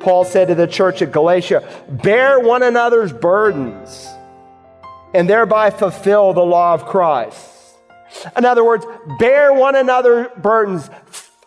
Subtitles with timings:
[0.00, 4.08] Paul said to the church at Galatia, bear one another's burdens
[5.14, 7.76] and thereby fulfill the law of Christ.
[8.36, 8.86] In other words,
[9.18, 10.88] bear one another's burdens,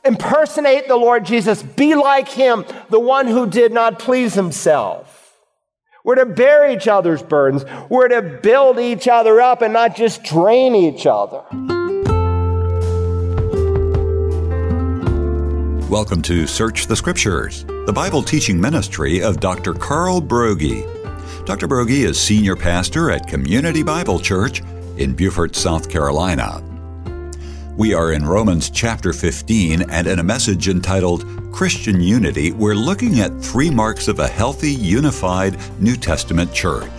[0.04, 5.38] impersonate the Lord Jesus, be like him, the one who did not please himself.
[6.04, 7.64] We're to bear each other's burdens.
[7.90, 11.44] We're to build each other up and not just drain each other.
[15.92, 19.74] Welcome to Search the Scriptures, the Bible teaching ministry of Dr.
[19.74, 20.86] Carl Broggi.
[21.46, 21.68] Dr.
[21.68, 24.62] Broggi is senior pastor at Community Bible Church
[24.96, 26.64] in Beaufort, South Carolina.
[27.76, 33.20] We are in Romans chapter 15, and in a message entitled Christian Unity, we're looking
[33.20, 36.90] at three marks of a healthy, unified New Testament church.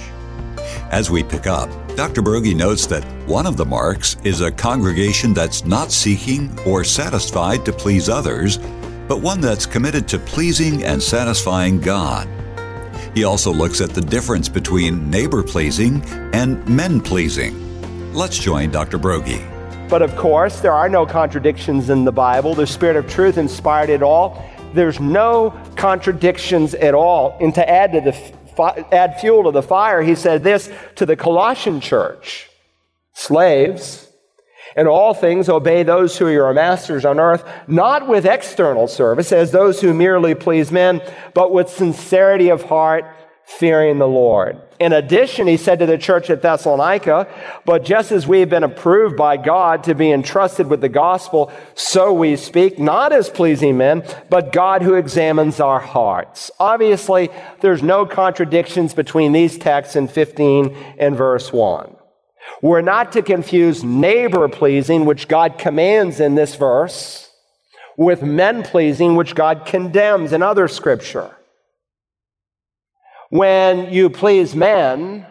[0.90, 2.20] As we pick up, Dr.
[2.20, 7.64] Broggi notes that one of the marks is a congregation that's not seeking or satisfied
[7.64, 8.58] to please others,
[9.08, 12.28] but one that's committed to pleasing and satisfying God.
[13.14, 18.12] He also looks at the difference between neighbor pleasing and men pleasing.
[18.14, 18.98] Let's join Dr.
[18.98, 19.48] Broggi.
[19.88, 22.54] But of course, there are no contradictions in the Bible.
[22.54, 24.42] The Spirit of truth inspired it all.
[24.72, 27.36] There's no contradictions at all.
[27.40, 31.16] And to add to the add fuel to the fire, he said this to the
[31.16, 32.48] Colossian church:
[33.12, 34.08] Slaves,
[34.76, 39.32] in all things, obey those who are your masters on earth, not with external service
[39.32, 41.02] as those who merely please men,
[41.34, 43.04] but with sincerity of heart,
[43.44, 44.60] fearing the Lord.
[44.78, 47.28] In addition, he said to the church at Thessalonica,
[47.64, 51.52] but just as we have been approved by God to be entrusted with the gospel,
[51.74, 56.50] so we speak, not as pleasing men, but God who examines our hearts.
[56.58, 61.96] Obviously, there's no contradictions between these texts in 15 and verse 1.
[62.60, 67.30] We're not to confuse neighbor pleasing, which God commands in this verse,
[67.96, 71.36] with men pleasing, which God condemns in other scripture.
[73.30, 75.26] When you please men,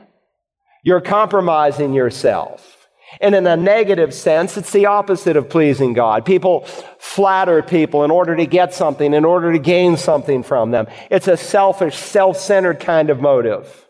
[0.84, 2.88] you're compromising yourself.
[3.20, 6.26] And in a negative sense, it's the opposite of pleasing God.
[6.26, 6.62] People
[6.98, 10.88] flatter people in order to get something, in order to gain something from them.
[11.10, 13.86] It's a selfish, self centered kind of motive.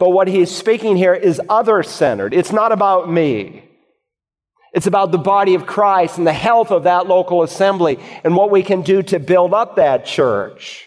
[0.00, 2.32] But what he's speaking here is other centered.
[2.32, 3.64] It's not about me.
[4.72, 8.50] It's about the body of Christ and the health of that local assembly and what
[8.50, 10.86] we can do to build up that church.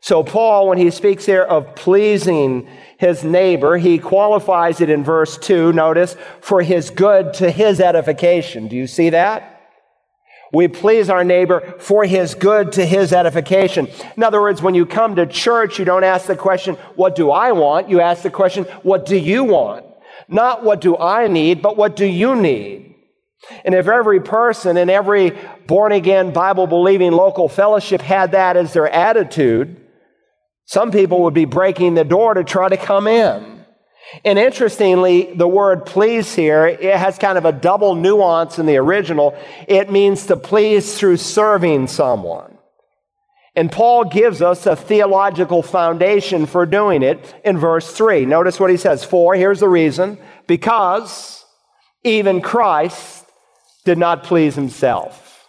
[0.00, 2.68] So, Paul, when he speaks here of pleasing
[2.98, 8.68] his neighbor, he qualifies it in verse 2, notice, for his good to his edification.
[8.68, 9.55] Do you see that?
[10.52, 13.88] We please our neighbor for his good to his edification.
[14.16, 17.30] In other words, when you come to church, you don't ask the question, what do
[17.30, 17.88] I want?
[17.88, 19.84] You ask the question, what do you want?
[20.28, 22.94] Not what do I need, but what do you need?
[23.64, 25.32] And if every person in every
[25.66, 29.80] born again, Bible believing local fellowship had that as their attitude,
[30.64, 33.55] some people would be breaking the door to try to come in.
[34.24, 38.76] And interestingly, the word please here, it has kind of a double nuance in the
[38.76, 39.36] original.
[39.66, 42.56] It means to please through serving someone.
[43.56, 48.26] And Paul gives us a theological foundation for doing it in verse 3.
[48.26, 49.02] Notice what he says.
[49.02, 51.42] For, here's the reason, because
[52.04, 53.24] even Christ
[53.86, 55.48] did not please himself.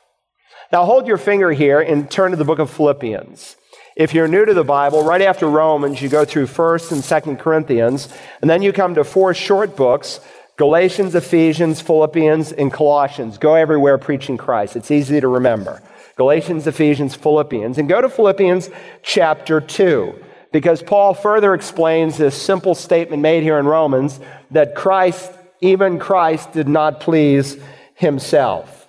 [0.72, 3.57] Now hold your finger here and turn to the book of Philippians.
[3.98, 7.40] If you're new to the Bible, right after Romans, you go through 1st and 2nd
[7.40, 8.08] Corinthians,
[8.42, 10.20] and then you come to four short books
[10.56, 13.40] Galatians, Ephesians, Philippians, and Colossians.
[13.40, 14.76] Go everywhere preaching Christ.
[14.76, 15.82] It's easy to remember.
[16.16, 17.80] Galatians, Ephesians, Philippians.
[17.80, 18.70] And go to Philippians
[19.02, 20.14] chapter 2,
[20.52, 24.20] because Paul further explains this simple statement made here in Romans
[24.52, 27.58] that Christ, even Christ, did not please
[27.96, 28.88] himself.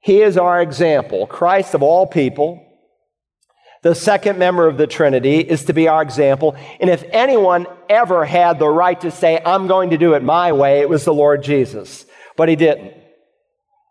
[0.00, 1.26] He is our example.
[1.26, 2.68] Christ of all people,
[3.82, 6.56] the second member of the Trinity is to be our example.
[6.80, 10.52] And if anyone ever had the right to say, I'm going to do it my
[10.52, 12.06] way, it was the Lord Jesus.
[12.36, 12.94] But he didn't.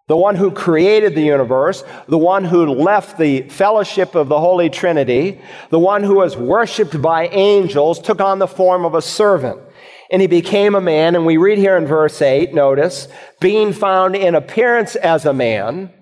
[0.08, 4.70] The one who created the universe, the one who left the fellowship of the Holy
[4.70, 5.40] Trinity,
[5.70, 9.62] the one who was worshiped by angels, took on the form of a servant.
[10.10, 13.08] And he became a man, and we read here in verse 8, notice,
[13.40, 15.94] being found in appearance as a man,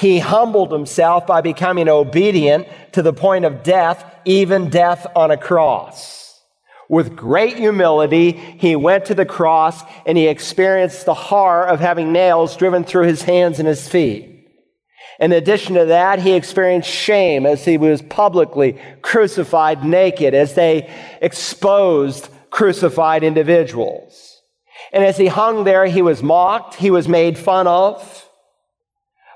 [0.00, 5.36] he humbled himself by becoming obedient to the point of death, even death on a
[5.36, 6.40] cross.
[6.88, 12.12] With great humility, he went to the cross and he experienced the horror of having
[12.12, 14.48] nails driven through his hands and his feet.
[15.20, 20.90] In addition to that, he experienced shame as he was publicly crucified naked, as they
[21.20, 24.40] exposed crucified individuals.
[24.94, 28.19] And as he hung there, he was mocked, he was made fun of.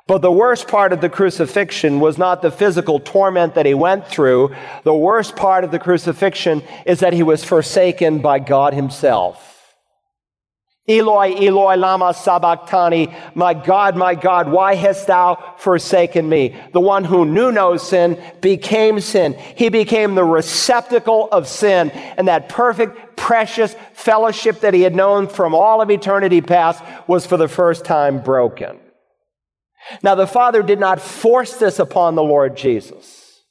[0.06, 4.06] But the worst part of the crucifixion was not the physical torment that he went
[4.06, 4.54] through.
[4.82, 9.50] The worst part of the crucifixion is that he was forsaken by God himself.
[10.86, 13.14] Eloi, Eloi, lama sabachthani.
[13.34, 16.54] My God, my God, why hast thou forsaken me?
[16.74, 19.32] The one who knew no sin became sin.
[19.32, 25.28] He became the receptacle of sin and that perfect, precious fellowship that he had known
[25.28, 28.78] from all of eternity past was for the first time broken.
[30.02, 33.42] Now, the Father did not force this upon the Lord Jesus.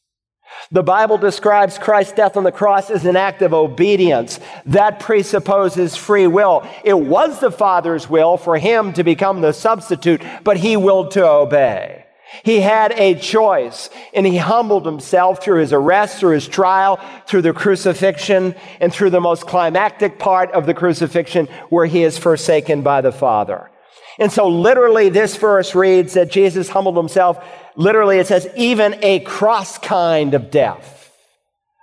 [0.72, 4.40] The Bible describes Christ's death on the cross as an act of obedience.
[4.66, 6.68] That presupposes free will.
[6.84, 11.28] It was the Father's will for him to become the substitute, but he willed to
[11.28, 12.06] obey.
[12.44, 17.44] He had a choice and he humbled himself through his arrest, through his trial, through
[17.44, 22.82] the crucifixion, and through the most climactic part of the crucifixion where he is forsaken
[22.82, 23.70] by the Father.
[24.20, 27.44] And so literally this verse reads that Jesus humbled himself.
[27.76, 31.12] Literally it says, even a cross kind of death.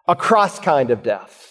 [0.07, 1.47] A cross kind of death.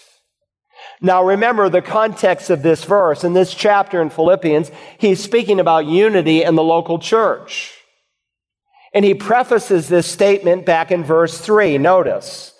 [1.00, 3.24] Now remember the context of this verse.
[3.24, 7.74] In this chapter in Philippians, he's speaking about unity in the local church.
[8.92, 11.78] And he prefaces this statement back in verse 3.
[11.78, 12.52] Notice,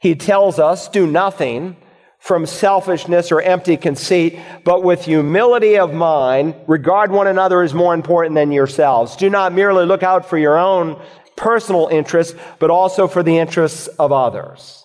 [0.00, 1.76] he tells us, do nothing
[2.22, 7.94] from selfishness or empty conceit, but with humility of mind, regard one another as more
[7.94, 9.16] important than yourselves.
[9.16, 11.02] Do not merely look out for your own
[11.36, 14.84] personal interests, but also for the interests of others.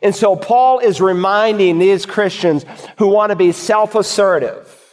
[0.00, 2.64] And so Paul is reminding these Christians
[2.98, 4.83] who want to be self-assertive,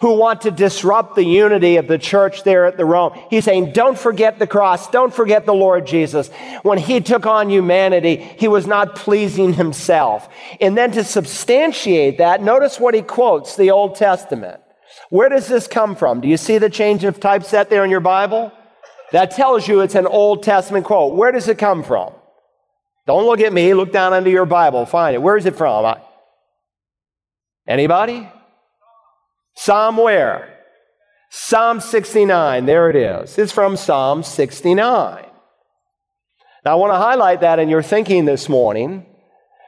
[0.00, 3.18] who want to disrupt the unity of the church there at the Rome.
[3.30, 4.88] He's saying, don't forget the cross.
[4.90, 6.30] Don't forget the Lord Jesus.
[6.62, 10.28] When he took on humanity, he was not pleasing himself.
[10.60, 14.60] And then to substantiate that, notice what he quotes, the Old Testament.
[15.10, 16.20] Where does this come from?
[16.20, 18.52] Do you see the change of typeset there in your Bible?
[19.12, 21.14] That tells you it's an Old Testament quote.
[21.14, 22.12] Where does it come from?
[23.06, 23.74] Don't look at me.
[23.74, 24.86] Look down under your Bible.
[24.86, 25.22] Find it.
[25.22, 25.94] Where is it from?
[27.66, 28.28] Anybody?
[29.56, 30.58] Psalm where?
[31.30, 32.66] Psalm 69.
[32.66, 33.38] There it is.
[33.38, 35.26] It's from Psalm 69.
[36.64, 39.04] Now, I want to highlight that in your thinking this morning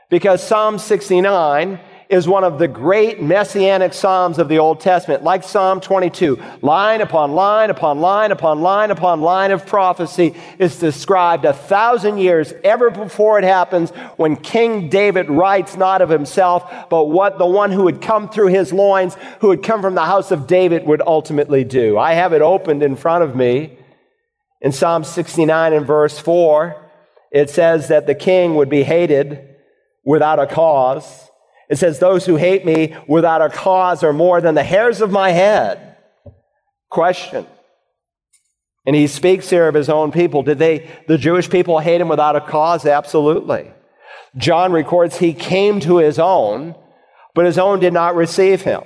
[0.09, 5.43] because Psalm 69 is one of the great messianic psalms of the Old Testament, like
[5.43, 6.41] Psalm 22.
[6.63, 12.19] Line upon line upon line upon line upon line of prophecy is described a thousand
[12.19, 17.47] years ever before it happens when King David writes not of himself, but what the
[17.47, 20.87] one who had come through his loins, who had come from the house of David,
[20.87, 21.99] would ultimately do.
[21.99, 23.79] I have it opened in front of me.
[24.61, 26.91] In Psalm 69 and verse 4,
[27.31, 29.57] it says that the king would be hated
[30.05, 31.27] without a cause
[31.69, 35.11] it says, Those who hate me without a cause are more than the hairs of
[35.11, 35.97] my head.
[36.91, 37.47] Question.
[38.87, 40.43] And he speaks here of his own people.
[40.43, 42.87] Did they, the Jewish people, hate him without a cause?
[42.87, 43.71] Absolutely.
[44.37, 46.77] John records he came to his own,
[47.35, 48.83] but his own did not receive him.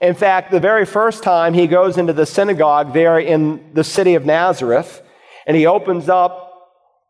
[0.00, 4.14] In fact, the very first time he goes into the synagogue there in the city
[4.14, 5.02] of Nazareth,
[5.46, 6.53] and he opens up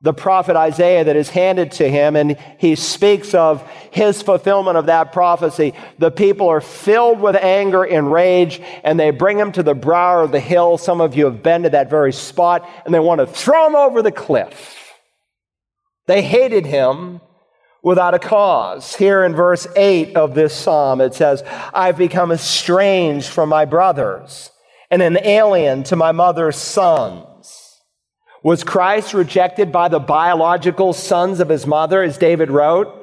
[0.05, 4.87] the prophet Isaiah that is handed to him, and he speaks of his fulfillment of
[4.87, 5.73] that prophecy.
[5.99, 10.23] The people are filled with anger and rage, and they bring him to the brow
[10.23, 10.77] of the hill.
[10.77, 13.75] Some of you have been to that very spot, and they want to throw him
[13.75, 14.93] over the cliff.
[16.07, 17.23] They hated him
[17.83, 18.95] without a cause.
[18.95, 21.43] Here in verse 8 of this psalm, it says,
[21.73, 24.51] I've become estranged from my brothers
[24.91, 27.27] and an alien to my mother's son.
[28.45, 32.95] Was Christ rejected by the biological sons of his mother, as David wrote?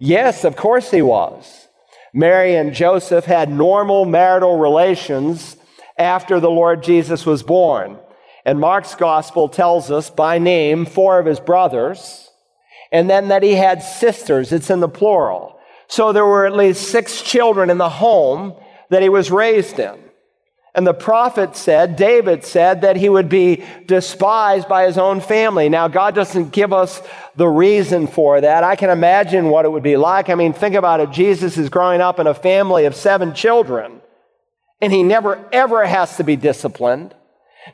[0.00, 1.68] Yes, of course he was.
[2.12, 5.56] Mary and Joseph had normal marital relations
[5.96, 7.96] after the Lord Jesus was born.
[8.44, 12.28] And Mark's gospel tells us by name four of his brothers,
[12.90, 14.50] and then that he had sisters.
[14.50, 15.60] It's in the plural.
[15.86, 18.54] So there were at least six children in the home
[18.90, 20.07] that he was raised in.
[20.74, 25.68] And the prophet said, David said, that he would be despised by his own family.
[25.68, 27.02] Now, God doesn't give us
[27.36, 28.62] the reason for that.
[28.62, 30.28] I can imagine what it would be like.
[30.28, 31.10] I mean, think about it.
[31.10, 34.00] Jesus is growing up in a family of seven children,
[34.80, 37.14] and he never, ever has to be disciplined,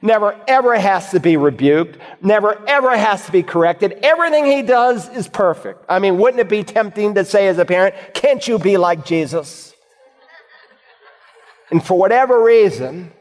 [0.01, 3.99] never, ever has to be rebuked, never, ever has to be corrected.
[4.03, 5.85] Everything he does is perfect.
[5.89, 9.05] I mean, wouldn't it be tempting to say as a parent, can't you be like
[9.05, 9.74] Jesus?
[11.71, 13.13] And for whatever reason,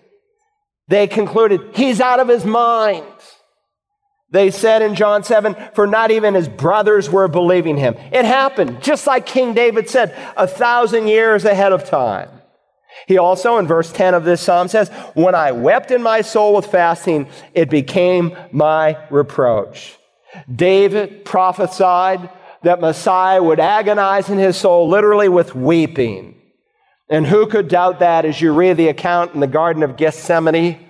[0.88, 3.05] they concluded he's out of his mind.
[4.29, 7.95] They said in John 7, for not even his brothers were believing him.
[8.12, 12.29] It happened, just like King David said, a thousand years ahead of time.
[13.07, 16.55] He also, in verse 10 of this psalm, says, When I wept in my soul
[16.55, 19.97] with fasting, it became my reproach.
[20.53, 22.29] David prophesied
[22.63, 26.41] that Messiah would agonize in his soul, literally with weeping.
[27.13, 30.84] And who could doubt that as you read the account in the Garden of Gethsemane?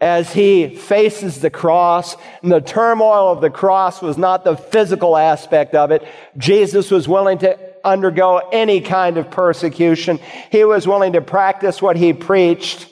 [0.00, 5.16] As he faces the cross, and the turmoil of the cross was not the physical
[5.16, 6.02] aspect of it.
[6.36, 10.18] Jesus was willing to undergo any kind of persecution.
[10.50, 12.88] He was willing to practice what he preached.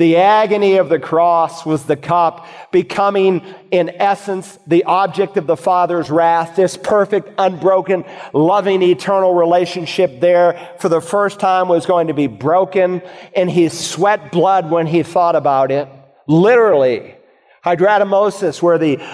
[0.00, 5.58] The agony of the cross was the cup, becoming in essence the object of the
[5.58, 6.56] Father's wrath.
[6.56, 12.28] This perfect, unbroken, loving, eternal relationship there for the first time was going to be
[12.28, 13.02] broken,
[13.36, 15.86] and he sweat blood when he thought about it.
[16.26, 17.14] Literally,
[17.62, 19.06] hydradenosis, where the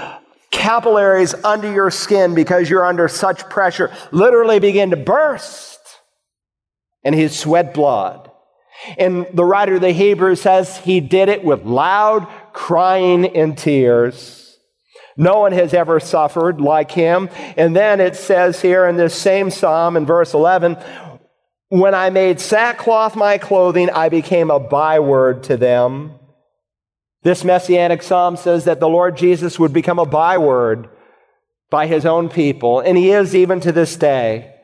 [0.52, 5.80] capillaries under your skin, because you're under such pressure, literally begin to burst,
[7.02, 8.25] and he sweat blood.
[8.98, 14.58] And the writer of the Hebrews says he did it with loud crying and tears.
[15.16, 17.30] No one has ever suffered like him.
[17.56, 20.76] And then it says here in this same psalm in verse 11,
[21.68, 26.12] when I made sackcloth my clothing, I became a byword to them.
[27.22, 30.88] This messianic psalm says that the Lord Jesus would become a byword
[31.70, 34.54] by his own people, and he is even to this day.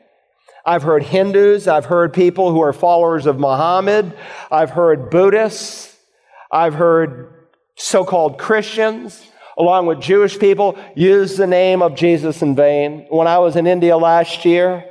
[0.65, 4.17] I've heard Hindus, I've heard people who are followers of Muhammad,
[4.49, 5.93] I've heard Buddhists,
[6.51, 12.55] I've heard so called Christians, along with Jewish people, use the name of Jesus in
[12.55, 13.07] vain.
[13.09, 14.85] When I was in India last year,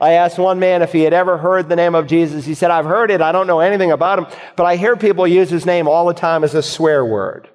[0.00, 2.44] I asked one man if he had ever heard the name of Jesus.
[2.44, 3.22] He said, I've heard it.
[3.22, 6.14] I don't know anything about him, but I hear people use his name all the
[6.14, 7.48] time as a swear word.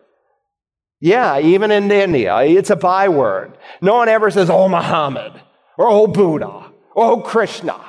[0.99, 3.57] Yeah, even in India, it's a byword.
[3.81, 5.33] No one ever says, Oh, Muhammad
[5.77, 6.70] or Oh, Buddha.
[6.95, 7.79] Oh, Krishna.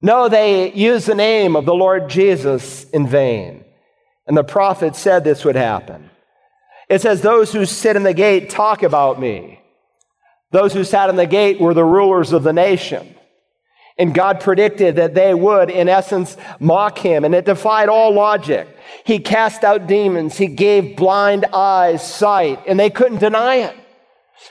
[0.00, 3.64] No, they use the name of the Lord Jesus in vain.
[4.26, 6.10] And the prophet said this would happen.
[6.88, 9.60] It says, Those who sit in the gate talk about me.
[10.50, 13.14] Those who sat in the gate were the rulers of the nation.
[13.96, 18.68] And God predicted that they would, in essence, mock him, and it defied all logic.
[19.04, 23.76] He cast out demons, he gave blind eyes sight, and they couldn't deny it.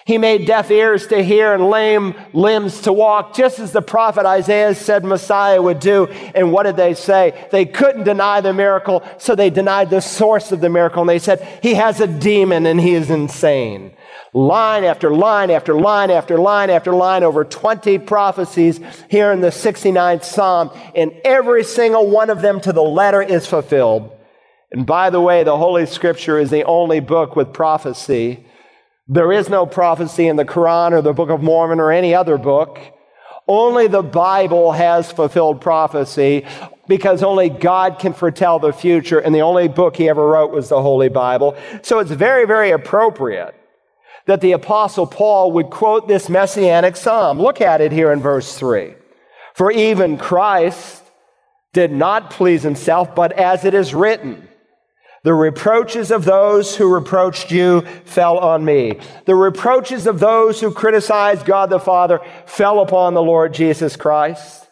[0.06, 4.26] He made deaf ears to hear and lame limbs to walk, just as the prophet
[4.26, 6.08] Isaiah said Messiah would do.
[6.36, 7.48] And what did they say?
[7.52, 11.02] They couldn't deny the miracle, so they denied the source of the miracle.
[11.02, 13.94] And they said, He has a demon and he is insane.
[14.34, 19.50] Line after line after line after line after line, over 20 prophecies here in the
[19.50, 24.12] 69th Psalm, and every single one of them to the letter is fulfilled.
[24.72, 28.44] And by the way, the Holy Scripture is the only book with prophecy
[29.08, 32.38] there is no prophecy in the Quran or the Book of Mormon or any other
[32.38, 32.80] book.
[33.48, 36.46] Only the Bible has fulfilled prophecy
[36.88, 40.70] because only God can foretell the future, and the only book he ever wrote was
[40.70, 41.56] the Holy Bible.
[41.82, 43.56] So it's very, very appropriate
[44.26, 47.40] that the Apostle Paul would quote this messianic psalm.
[47.42, 48.96] Look at it here in verse 3.
[49.54, 51.04] For even Christ
[51.74, 54.48] did not please himself, but as it is written,
[55.24, 59.00] the reproaches of those who reproached you fell on me.
[59.26, 64.68] The reproaches of those who criticized God the Father fell upon the Lord Jesus Christ.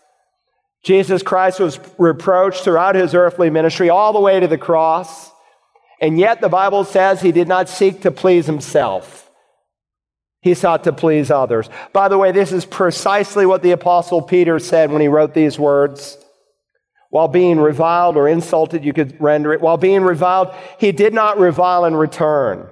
[0.83, 5.31] Jesus Christ was reproached throughout his earthly ministry all the way to the cross.
[6.01, 9.29] And yet the Bible says he did not seek to please himself.
[10.41, 11.69] He sought to please others.
[11.93, 15.59] By the way, this is precisely what the apostle Peter said when he wrote these
[15.59, 16.17] words.
[17.11, 19.61] While being reviled or insulted, you could render it.
[19.61, 22.67] While being reviled, he did not revile in return.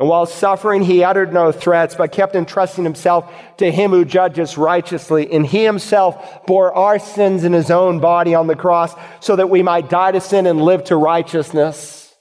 [0.00, 4.58] And while suffering, he uttered no threats, but kept entrusting himself to him who judges
[4.58, 5.30] righteously.
[5.32, 9.50] And he himself bore our sins in his own body on the cross so that
[9.50, 12.14] we might die to sin and live to righteousness.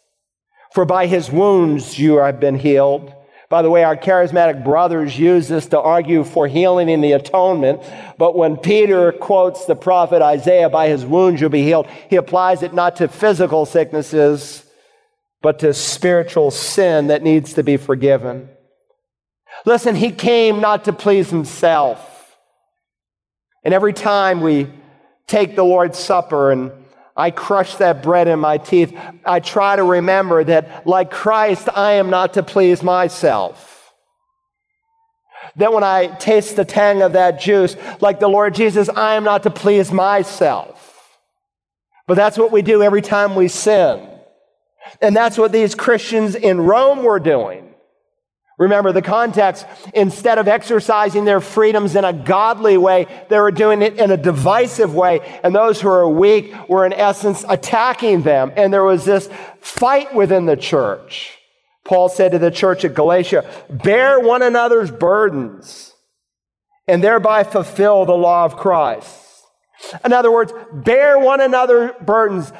[0.74, 3.14] For by his wounds you have been healed.
[3.50, 7.82] By the way, our charismatic brothers use this to argue for healing in the atonement.
[8.18, 12.62] But when Peter quotes the prophet Isaiah, by his wounds you'll be healed, he applies
[12.62, 14.66] it not to physical sicknesses,
[15.42, 18.50] but to spiritual sin that needs to be forgiven.
[19.66, 22.36] Listen, he came not to please himself.
[23.64, 24.70] And every time we
[25.26, 26.72] take the Lord's Supper and
[27.18, 28.98] I crush that bread in my teeth.
[29.26, 33.92] I try to remember that, like Christ, I am not to please myself.
[35.56, 39.24] That when I taste the tang of that juice, like the Lord Jesus, I am
[39.24, 40.76] not to please myself.
[42.06, 44.08] But that's what we do every time we sin.
[45.02, 47.67] And that's what these Christians in Rome were doing.
[48.58, 49.66] Remember the context.
[49.94, 54.18] Instead of exercising their freedoms in a godly way, they were doing it in a
[54.18, 55.20] divisive way.
[55.44, 58.52] And those who were weak were in essence attacking them.
[58.56, 59.30] And there was this
[59.62, 61.38] fight within the church.
[61.86, 65.94] Paul said to the church at Galatia, bear one another's burdens
[66.88, 69.24] and thereby fulfill the law of Christ.
[70.04, 72.52] In other words, bear one another burdens,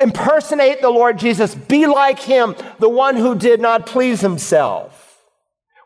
[0.00, 5.03] impersonate the Lord Jesus, be like him, the one who did not please himself.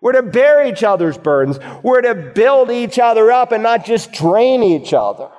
[0.00, 1.58] We're to bear each other's burdens.
[1.82, 5.30] We're to build each other up and not just drain each other.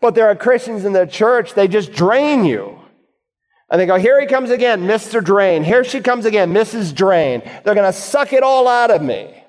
[0.00, 2.78] But there are Christians in the church, they just drain you.
[3.68, 5.24] And they go, here he comes again, Mr.
[5.24, 5.64] Drain.
[5.64, 6.94] Here she comes again, Mrs.
[6.94, 7.42] Drain.
[7.64, 9.42] They're going to suck it all out of me.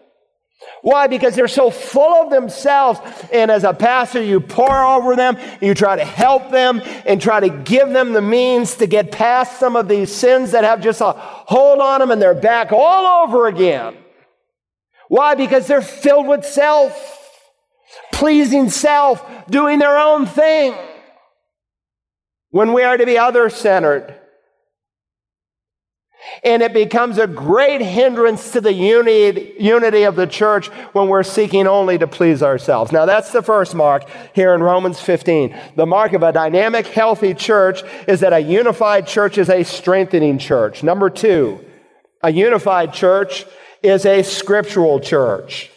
[0.82, 1.08] Why?
[1.08, 3.00] Because they're so full of themselves.
[3.32, 7.40] And as a pastor, you pour over them, you try to help them and try
[7.40, 11.02] to give them the means to get past some of these sins that have just
[11.02, 13.98] a hold on them and they're back all over again.
[15.08, 15.36] Why?
[15.36, 16.96] Because they're filled with self,
[18.12, 20.76] pleasing self, doing their own thing.
[22.50, 24.20] When we are to be other centered,
[26.44, 31.24] and it becomes a great hindrance to the unity, unity of the church when we're
[31.24, 32.92] seeking only to please ourselves.
[32.92, 35.56] Now, that's the first mark here in Romans 15.
[35.76, 40.38] The mark of a dynamic, healthy church is that a unified church is a strengthening
[40.38, 40.84] church.
[40.84, 41.64] Number two,
[42.22, 43.46] a unified church
[43.84, 45.72] is a scriptural church.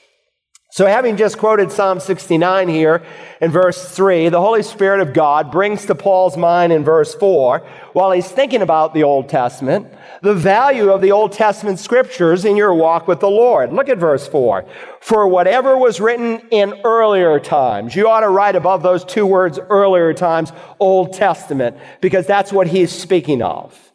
[0.72, 3.02] So, having just quoted Psalm 69 here
[3.40, 7.58] in verse 3, the Holy Spirit of God brings to Paul's mind in verse 4,
[7.92, 12.56] while he's thinking about the Old Testament, the value of the Old Testament scriptures in
[12.56, 13.72] your walk with the Lord.
[13.72, 14.64] Look at verse 4.
[15.00, 19.58] For whatever was written in earlier times, you ought to write above those two words,
[19.58, 23.89] earlier times, Old Testament, because that's what he's speaking of.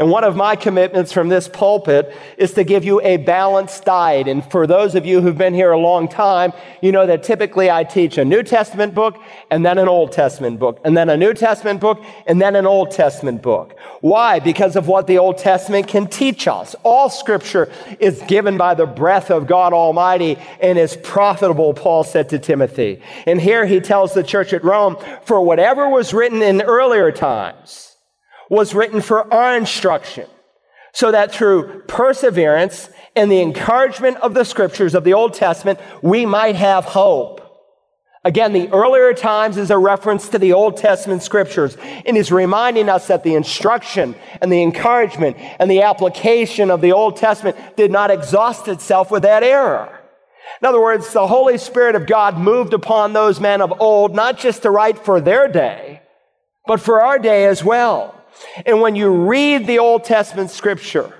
[0.00, 4.28] And one of my commitments from this pulpit is to give you a balanced diet.
[4.28, 7.70] And for those of you who've been here a long time, you know that typically
[7.70, 9.18] I teach a New Testament book
[9.50, 12.64] and then an Old Testament book, and then a New Testament book and then an
[12.64, 13.76] Old Testament book.
[14.00, 14.40] Why?
[14.40, 16.74] Because of what the Old Testament can teach us.
[16.82, 22.30] All scripture is given by the breath of God Almighty and is profitable, Paul said
[22.30, 23.02] to Timothy.
[23.26, 27.89] And here he tells the church at Rome, for whatever was written in earlier times,
[28.50, 30.26] was written for our instruction,
[30.92, 36.26] so that through perseverance and the encouragement of the scriptures of the Old Testament, we
[36.26, 37.40] might have hope.
[38.22, 42.90] Again, the earlier times is a reference to the Old Testament scriptures and is reminding
[42.90, 47.90] us that the instruction and the encouragement and the application of the Old Testament did
[47.90, 50.00] not exhaust itself with that error.
[50.60, 54.38] In other words, the Holy Spirit of God moved upon those men of old, not
[54.38, 56.02] just to write for their day,
[56.66, 58.19] but for our day as well.
[58.66, 61.14] And when you read the Old Testament scripture,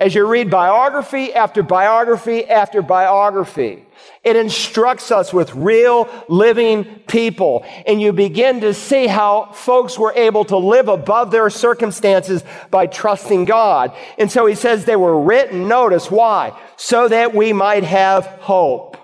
[0.00, 3.84] as you read biography after biography after biography,
[4.22, 7.64] it instructs us with real living people.
[7.84, 12.86] And you begin to see how folks were able to live above their circumstances by
[12.86, 13.92] trusting God.
[14.18, 16.56] And so he says they were written, notice why?
[16.76, 18.96] So that we might have hope.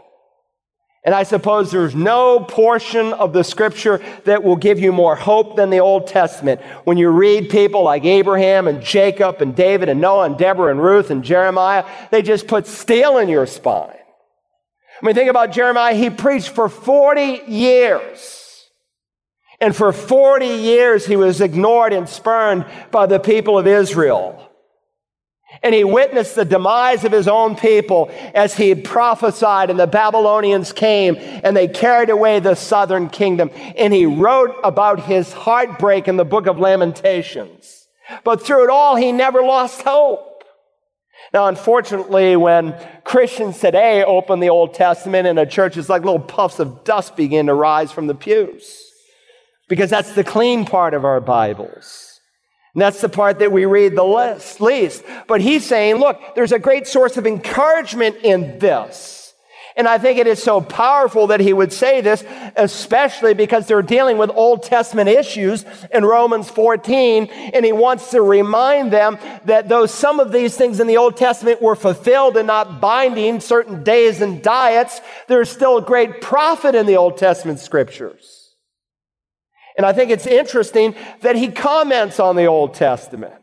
[1.04, 5.54] And I suppose there's no portion of the scripture that will give you more hope
[5.54, 6.62] than the Old Testament.
[6.84, 10.82] When you read people like Abraham and Jacob and David and Noah and Deborah and
[10.82, 13.90] Ruth and Jeremiah, they just put steel in your spine.
[15.00, 15.94] I mean, think about Jeremiah.
[15.94, 18.70] He preached for 40 years.
[19.60, 24.43] And for 40 years, he was ignored and spurned by the people of Israel.
[25.64, 30.72] And he witnessed the demise of his own people as he prophesied, and the Babylonians
[30.72, 33.50] came and they carried away the southern kingdom.
[33.76, 37.88] And he wrote about his heartbreak in the book of Lamentations.
[38.22, 40.44] But through it all, he never lost hope.
[41.32, 46.20] Now, unfortunately, when Christians today open the Old Testament in a church, it's like little
[46.20, 48.82] puffs of dust begin to rise from the pews.
[49.68, 52.13] Because that's the clean part of our Bibles.
[52.74, 54.04] And that's the part that we read the
[54.58, 55.04] least.
[55.28, 59.24] But he's saying, look, there's a great source of encouragement in this.
[59.76, 63.82] And I think it is so powerful that he would say this, especially because they're
[63.82, 67.26] dealing with Old Testament issues in Romans 14.
[67.26, 71.16] And he wants to remind them that though some of these things in the Old
[71.16, 76.76] Testament were fulfilled and not binding certain days and diets, there's still a great profit
[76.76, 78.43] in the Old Testament scriptures.
[79.76, 83.34] And I think it's interesting that he comments on the Old Testament,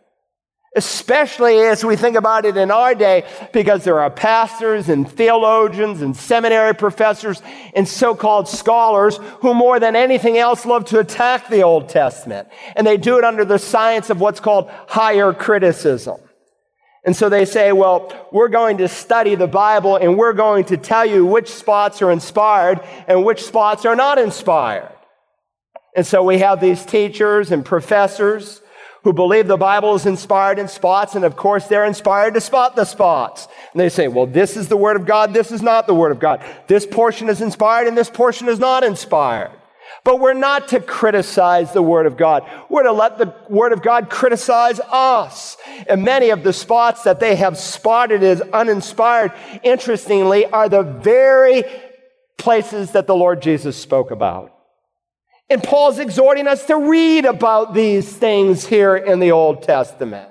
[0.76, 6.02] especially as we think about it in our day, because there are pastors and theologians
[6.02, 7.42] and seminary professors
[7.76, 12.48] and so called scholars who, more than anything else, love to attack the Old Testament.
[12.78, 16.18] And they do it under the science of what's called higher criticism.
[17.04, 20.78] And so they say, well, we're going to study the Bible and we're going to
[20.78, 24.96] tell you which spots are inspired and which spots are not inspired.
[25.96, 28.62] And so we have these teachers and professors
[29.04, 32.76] who believe the Bible is inspired in spots, and of course they're inspired to spot
[32.76, 33.48] the spots.
[33.74, 36.12] And they say, well, this is the Word of God, this is not the Word
[36.12, 36.44] of God.
[36.68, 39.52] This portion is inspired and this portion is not inspired.
[40.04, 42.44] But we're not to criticize the Word of God.
[42.70, 45.58] We're to let the Word of God criticize us.
[45.88, 49.32] And many of the spots that they have spotted as uninspired,
[49.64, 51.64] interestingly, are the very
[52.38, 54.61] places that the Lord Jesus spoke about.
[55.52, 60.30] And Paul's exhorting us to read about these things here in the Old Testament.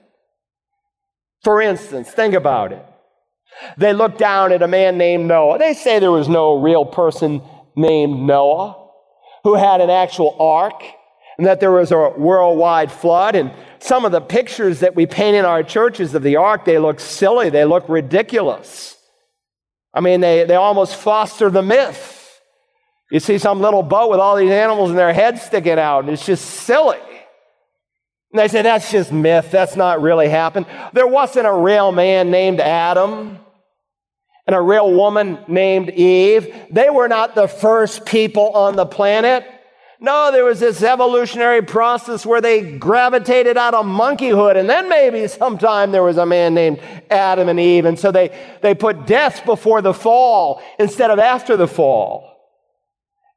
[1.45, 2.83] For instance, think about it.
[3.77, 5.59] They look down at a man named Noah.
[5.59, 7.43] They say there was no real person
[7.77, 8.89] named Noah
[9.45, 10.83] who had an actual ark
[11.37, 13.35] and that there was a worldwide flood.
[13.35, 16.79] And some of the pictures that we paint in our churches of the ark, they
[16.79, 18.97] look silly, they look ridiculous.
[19.93, 22.20] I mean, they, they almost foster the myth.
[23.11, 26.11] You see some little boat with all these animals and their heads sticking out, and
[26.11, 26.99] it's just silly.
[28.33, 30.67] And they say that's just myth, that's not really happened.
[30.93, 33.39] There wasn't a real man named Adam
[34.47, 36.55] and a real woman named Eve.
[36.71, 39.45] They were not the first people on the planet.
[39.99, 45.27] No, there was this evolutionary process where they gravitated out of monkeyhood, and then maybe
[45.27, 49.45] sometime there was a man named Adam and Eve, and so they, they put death
[49.45, 52.30] before the fall instead of after the fall.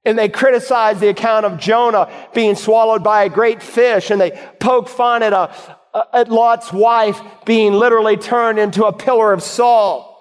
[0.06, 4.32] And they criticized the account of Jonah being swallowed by a great fish, and they
[4.60, 5.78] poke fun at, a,
[6.12, 10.13] at Lot's wife being literally turned into a pillar of salt.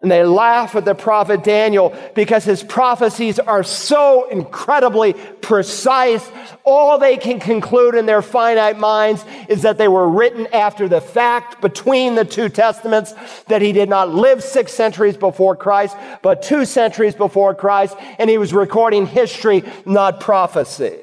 [0.00, 6.30] And they laugh at the prophet Daniel because his prophecies are so incredibly precise.
[6.62, 11.00] All they can conclude in their finite minds is that they were written after the
[11.00, 13.12] fact between the two testaments,
[13.48, 18.30] that he did not live six centuries before Christ, but two centuries before Christ, and
[18.30, 20.96] he was recording history, not prophecy.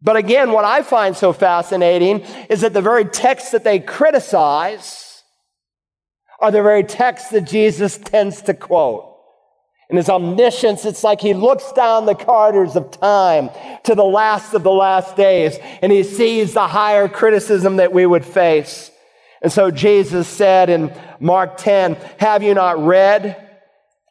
[0.00, 5.09] But again, what I find so fascinating is that the very text that they criticize
[6.40, 9.06] are the very texts that Jesus tends to quote.
[9.90, 13.50] In his omniscience, it's like he looks down the corridors of time
[13.84, 18.06] to the last of the last days and he sees the higher criticism that we
[18.06, 18.92] would face.
[19.42, 23.48] And so Jesus said in Mark 10, have you not read?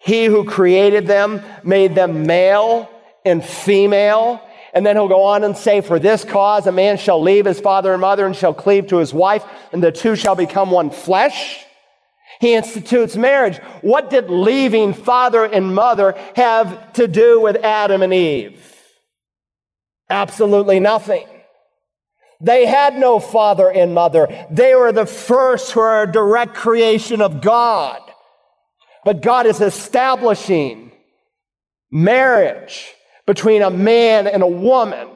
[0.01, 2.89] He who created them made them male
[3.23, 4.41] and female.
[4.73, 7.59] And then he'll go on and say, For this cause a man shall leave his
[7.59, 10.89] father and mother and shall cleave to his wife, and the two shall become one
[10.89, 11.65] flesh.
[12.39, 13.58] He institutes marriage.
[13.82, 18.65] What did leaving father and mother have to do with Adam and Eve?
[20.10, 21.28] Absolutely nothing.
[22.41, 24.47] They had no father and mother.
[24.49, 27.99] They were the first who are a direct creation of God.
[29.04, 30.91] But God is establishing
[31.91, 32.88] marriage
[33.25, 35.10] between a man and a woman.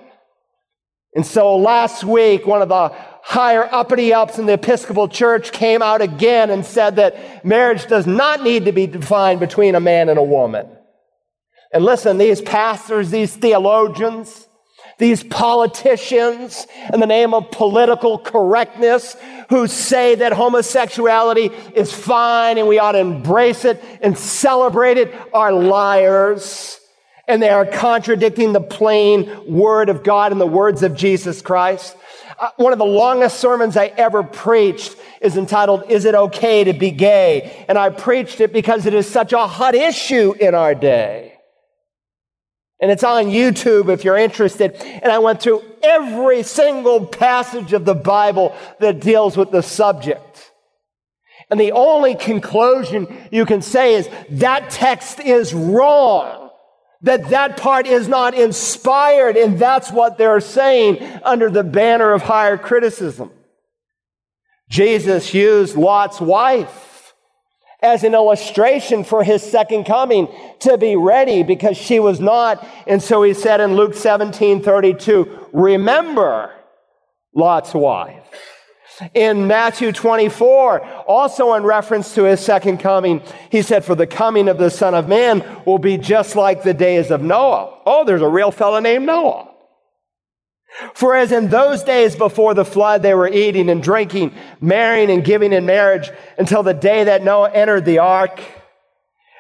[1.16, 5.82] And so last week, one of the higher uppity ups in the Episcopal Church came
[5.82, 10.10] out again and said that marriage does not need to be defined between a man
[10.10, 10.68] and a woman.
[11.72, 14.48] And listen, these pastors, these theologians,
[15.00, 19.16] these politicians in the name of political correctness
[19.50, 25.14] who say that homosexuality is fine and we ought to embrace it and celebrate it
[25.34, 26.80] are liars.
[27.26, 31.96] And they are contradicting the plain word of God and the words of Jesus Christ.
[32.44, 36.74] Uh, one of the longest sermons I ever preached is entitled, Is It Okay to
[36.74, 37.66] Be Gay?
[37.70, 41.36] And I preached it because it is such a hot issue in our day.
[42.82, 44.74] And it's on YouTube if you're interested.
[44.74, 50.52] And I went through every single passage of the Bible that deals with the subject.
[51.50, 56.43] And the only conclusion you can say is that text is wrong
[57.04, 62.22] that that part is not inspired, and that's what they're saying under the banner of
[62.22, 63.30] higher criticism.
[64.70, 67.14] Jesus used Lot's wife
[67.82, 72.66] as an illustration for his second coming to be ready because she was not.
[72.88, 76.52] And so he said in Luke 17 32, remember
[77.36, 78.53] Lot's wife.
[79.14, 84.48] In Matthew 24, also in reference to his second coming, he said, For the coming
[84.48, 87.80] of the Son of Man will be just like the days of Noah.
[87.86, 89.50] Oh, there's a real fellow named Noah.
[90.96, 95.24] For as in those days before the flood, they were eating and drinking, marrying and
[95.24, 98.42] giving in marriage until the day that Noah entered the ark.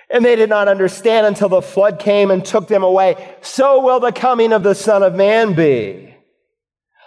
[0.10, 3.36] And they did not understand until the flood came and took them away.
[3.42, 6.13] So will the coming of the Son of Man be.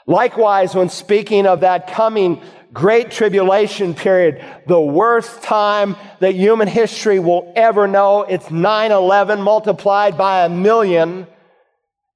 [0.06, 2.40] Likewise, when speaking of that coming
[2.72, 8.22] Great Tribulation period, the worst time that human history will ever know.
[8.22, 11.26] It's 9 11 multiplied by a million.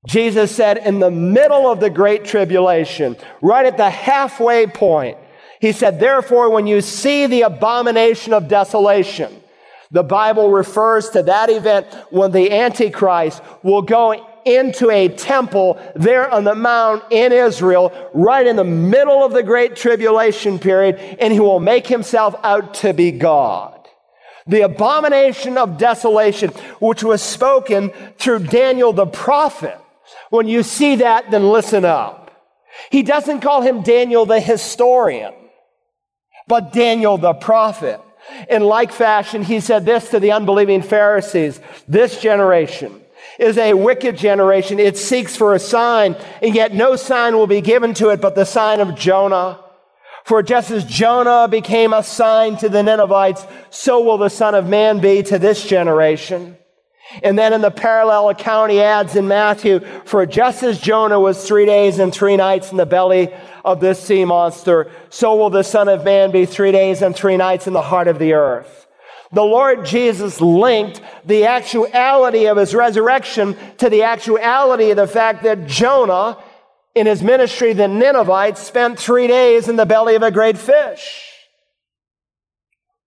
[0.06, 5.18] Jesus said, in the middle of the Great Tribulation, right at the halfway point,
[5.60, 9.42] he said, Therefore, when you see the abomination of desolation,
[9.90, 16.30] the Bible refers to that event when the Antichrist will go into a temple there
[16.30, 21.32] on the mount in Israel, right in the middle of the great tribulation period, and
[21.32, 23.76] he will make himself out to be God.
[24.46, 26.50] The abomination of desolation,
[26.80, 29.78] which was spoken through Daniel the prophet.
[30.30, 32.30] When you see that, then listen up.
[32.90, 35.34] He doesn't call him Daniel the historian,
[36.48, 38.00] but Daniel the prophet.
[38.48, 42.99] In like fashion, he said this to the unbelieving Pharisees this generation
[43.40, 44.78] is a wicked generation.
[44.78, 48.34] It seeks for a sign, and yet no sign will be given to it but
[48.34, 49.58] the sign of Jonah.
[50.24, 54.68] For just as Jonah became a sign to the Ninevites, so will the Son of
[54.68, 56.58] Man be to this generation.
[57.22, 61.44] And then in the parallel account, he adds in Matthew, for just as Jonah was
[61.44, 65.64] three days and three nights in the belly of this sea monster, so will the
[65.64, 68.86] Son of Man be three days and three nights in the heart of the earth.
[69.32, 75.44] The Lord Jesus linked the actuality of his resurrection to the actuality of the fact
[75.44, 76.36] that Jonah,
[76.96, 81.30] in his ministry, the Ninevites, spent three days in the belly of a great fish.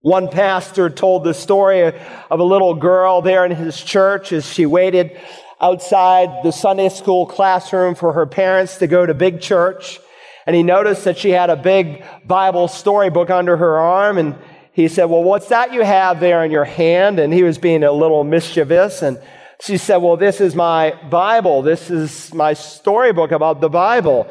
[0.00, 4.64] One pastor told the story of a little girl there in his church as she
[4.64, 5.18] waited
[5.60, 10.00] outside the Sunday school classroom for her parents to go to big church.
[10.46, 14.36] And he noticed that she had a big Bible storybook under her arm and
[14.74, 17.20] he said, Well, what's that you have there in your hand?
[17.20, 19.02] And he was being a little mischievous.
[19.02, 19.20] And
[19.60, 21.62] she said, Well, this is my Bible.
[21.62, 24.26] This is my storybook about the Bible.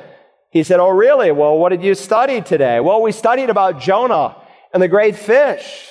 [0.52, 1.32] He said, Oh, really?
[1.32, 2.82] Well, what did you study today?
[2.82, 4.36] Well, we studied about Jonah
[4.74, 5.88] and the great fish.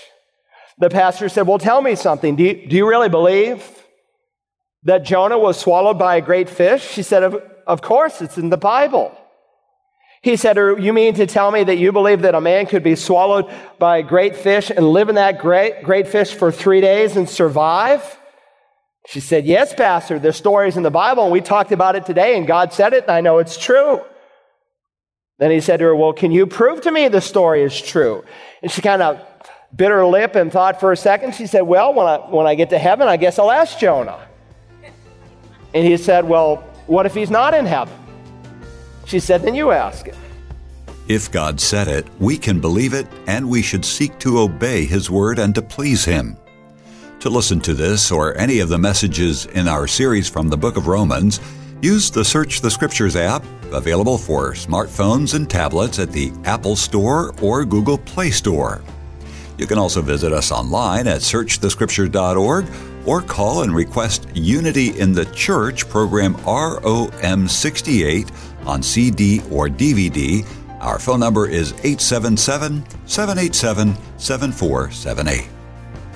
[0.76, 2.36] The pastor said, Well, tell me something.
[2.36, 3.64] Do you, do you really believe
[4.82, 6.86] that Jonah was swallowed by a great fish?
[6.86, 9.16] She said, Of, of course, it's in the Bible.
[10.22, 12.94] He said, You mean to tell me that you believe that a man could be
[12.94, 17.16] swallowed by a great fish and live in that great, great fish for three days
[17.16, 18.18] and survive?
[19.08, 22.36] She said, Yes, Pastor, there's stories in the Bible, and we talked about it today,
[22.36, 24.00] and God said it, and I know it's true.
[25.38, 28.24] Then he said to her, Well, can you prove to me the story is true?
[28.62, 29.20] And she kind of
[29.74, 31.34] bit her lip and thought for a second.
[31.34, 34.28] She said, Well, when I, when I get to heaven, I guess I'll ask Jonah.
[35.74, 36.56] And he said, Well,
[36.86, 38.01] what if he's not in heaven?
[39.12, 40.14] She said, Then you ask it.
[41.06, 45.10] If God said it, we can believe it, and we should seek to obey His
[45.10, 46.34] word and to please Him.
[47.20, 50.78] To listen to this or any of the messages in our series from the book
[50.78, 51.40] of Romans,
[51.82, 57.34] use the Search the Scriptures app, available for smartphones and tablets at the Apple Store
[57.42, 58.82] or Google Play Store.
[59.58, 62.64] You can also visit us online at searchthescripture.org
[63.06, 68.30] or call and request Unity in the Church program ROM 68
[68.66, 70.46] on CD or DVD.
[70.80, 75.48] Our phone number is 877 787 7478.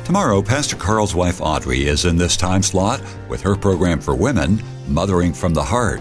[0.04, 4.62] Tomorrow, Pastor Carl's wife Audrey is in this time slot with her program for women,
[4.86, 6.00] Mothering from the Heart.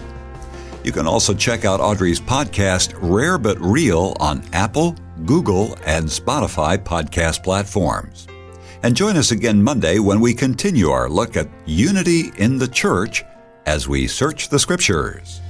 [0.84, 4.94] You can also check out Audrey's podcast, Rare But Real, on Apple,
[5.24, 8.28] Google, and Spotify podcast platforms.
[8.86, 13.24] And join us again Monday when we continue our look at unity in the church
[13.66, 15.40] as we search the scriptures.